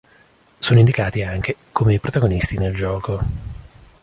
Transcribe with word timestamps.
Sono 0.57 0.79
indicati 0.79 1.21
anche 1.21 1.55
come 1.71 1.99
protagonisti 1.99 2.57
nel 2.57 2.73
gioco. 2.73 3.21